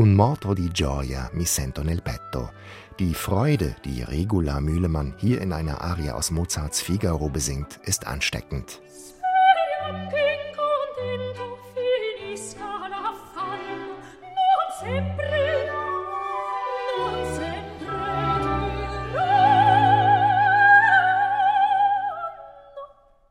[0.00, 2.52] Un morto di gioia mi sento nel petto.
[2.96, 8.80] Die Freude, die Regula Mühlemann hier in einer Arie aus Mozarts Figaro besingt, ist ansteckend.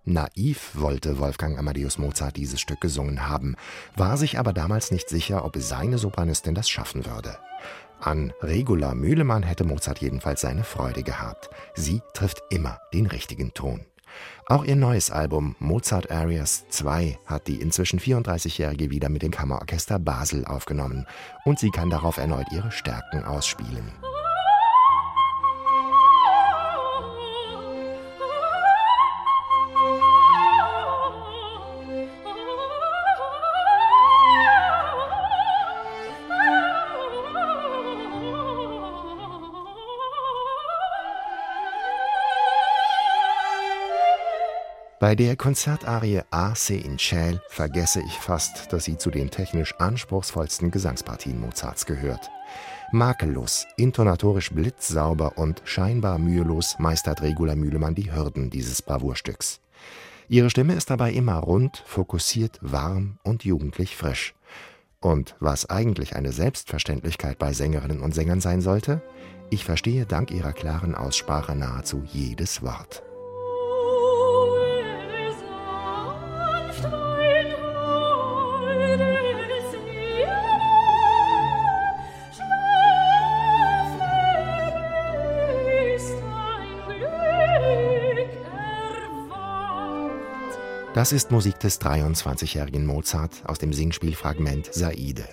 [0.09, 3.55] Naiv wollte Wolfgang Amadeus Mozart dieses Stück gesungen haben,
[3.95, 7.37] war sich aber damals nicht sicher, ob seine Sopranistin das schaffen würde.
[8.01, 11.49] An Regula Mühlemann hätte Mozart jedenfalls seine Freude gehabt.
[11.75, 13.85] Sie trifft immer den richtigen Ton.
[14.47, 19.99] Auch ihr neues Album Mozart Arias 2 hat die inzwischen 34-Jährige wieder mit dem Kammerorchester
[19.99, 21.05] Basel aufgenommen
[21.45, 23.91] und sie kann darauf erneut ihre Stärken ausspielen.
[44.99, 50.71] Bei der Konzertarie Ace in Ciel vergesse ich fast, dass sie zu den technisch anspruchsvollsten
[50.71, 52.29] Gesangspartien Mozarts gehört.
[52.91, 59.61] Makellos, intonatorisch blitzsauber und scheinbar mühelos meistert Regula Mühlemann die Hürden dieses Bravourstücks.
[60.27, 64.35] Ihre Stimme ist dabei immer rund, fokussiert, warm und jugendlich frisch.
[64.99, 69.01] Und was eigentlich eine Selbstverständlichkeit bei Sängerinnen und Sängern sein sollte?
[69.49, 73.01] Ich verstehe dank ihrer klaren Aussprache nahezu jedes Wort.
[90.99, 95.23] Das ist Musik des 23-jährigen Mozart aus dem Singspielfragment Saide.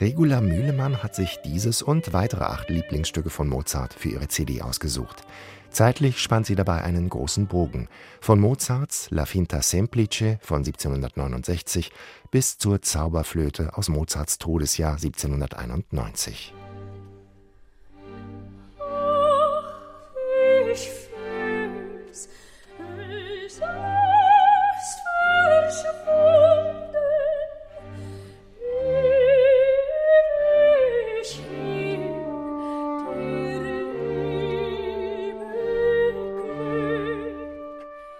[0.00, 5.22] Regula Mühlemann hat sich dieses und weitere acht Lieblingsstücke von Mozart für ihre CD ausgesucht.
[5.70, 7.86] Zeitlich spannt sie dabei einen großen Bogen,
[8.20, 11.92] von Mozarts La Finta Semplice von 1769
[12.32, 16.54] bis zur Zauberflöte aus Mozarts Todesjahr 1791.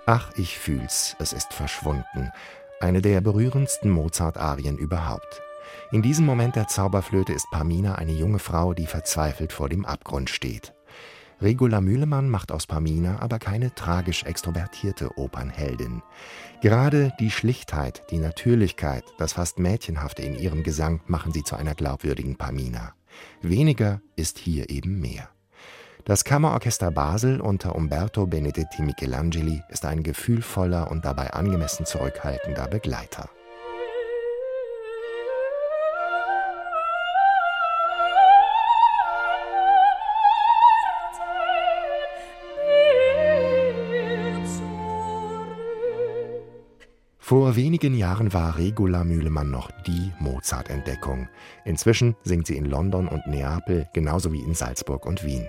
[0.04, 2.32] Ach, ich fühl's, es ist verschwunden.
[2.80, 5.40] Eine der berührendsten Mozart-Arien überhaupt.
[5.92, 10.28] In diesem Moment der Zauberflöte ist Pamina eine junge Frau, die verzweifelt vor dem Abgrund
[10.28, 10.74] steht.
[11.40, 16.02] Regula Mühlemann macht aus Pamina aber keine tragisch extrovertierte Opernheldin.
[16.62, 21.76] Gerade die Schlichtheit, die Natürlichkeit, das fast Mädchenhafte in ihrem Gesang machen sie zu einer
[21.76, 22.94] glaubwürdigen Pamina.
[23.40, 25.28] Weniger ist hier eben mehr.
[26.04, 33.30] Das Kammerorchester Basel unter Umberto Benedetti Michelangeli ist ein gefühlvoller und dabei angemessen zurückhaltender Begleiter.
[47.20, 51.28] Vor wenigen Jahren war Regula Mühlemann noch die Mozart-Entdeckung.
[51.64, 55.46] Inzwischen singt sie in London und Neapel genauso wie in Salzburg und Wien.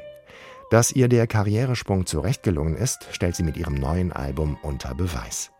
[0.74, 5.52] Dass ihr der Karrieresprung zurecht gelungen ist, stellt sie mit ihrem neuen Album unter Beweis.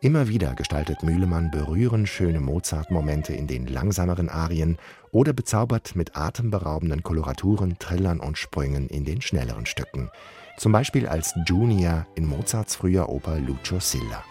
[0.00, 4.78] Immer wieder gestaltet Mühlemann berührend schöne Mozart-Momente in den langsameren Arien
[5.10, 10.08] oder bezaubert mit atemberaubenden Koloraturen, Trillern und Sprüngen in den schnelleren Stücken.
[10.56, 14.24] Zum Beispiel als Junior in Mozarts früher Oper Lucio Silla.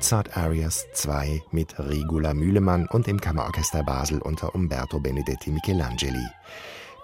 [0.00, 6.26] Mozart Arias 2 mit Regula Mühlemann und dem Kammerorchester Basel unter Umberto Benedetti Michelangeli.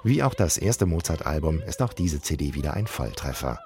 [0.02, 3.58] Wie auch das erste Mozart-Album ist auch diese CD wieder ein Volltreffer.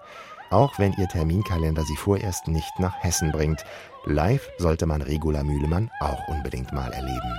[0.51, 3.65] Auch wenn ihr Terminkalender sie vorerst nicht nach Hessen bringt,
[4.05, 7.39] live sollte man Regula Mühlemann auch unbedingt mal erleben.